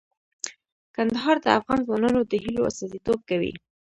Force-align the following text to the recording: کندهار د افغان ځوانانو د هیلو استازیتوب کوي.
کندهار 0.95 1.35
د 1.41 1.47
افغان 1.57 1.79
ځوانانو 1.87 2.21
د 2.31 2.33
هیلو 2.43 2.67
استازیتوب 2.69 3.19
کوي. 3.29 3.53